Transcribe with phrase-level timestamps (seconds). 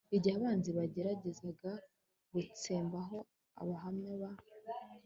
[0.15, 1.71] Igihe Abanazi bageragezaga
[2.33, 3.17] gutsembaho
[3.61, 4.31] Abahamya ba